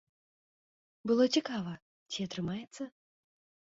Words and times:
Было 1.13 1.23
цікава, 1.37 1.73
ці 2.13 2.19
атрымаецца. 2.31 2.83